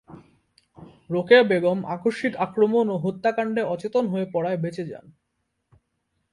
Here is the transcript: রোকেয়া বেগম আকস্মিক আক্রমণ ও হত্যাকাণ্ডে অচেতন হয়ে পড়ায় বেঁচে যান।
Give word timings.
রোকেয়া 1.09 1.43
বেগম 1.43 1.79
আকস্মিক 1.87 2.33
আক্রমণ 2.37 2.85
ও 2.89 2.95
হত্যাকাণ্ডে 2.97 3.61
অচেতন 3.65 4.05
হয়ে 4.07 4.25
পড়ায় 4.33 4.61
বেঁচে 4.63 4.83
যান। 4.85 5.05